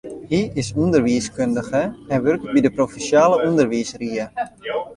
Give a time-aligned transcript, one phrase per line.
[0.29, 4.25] Hy is ûnderwiiskundige en wurket by de provinsjale ûnderwiisrie.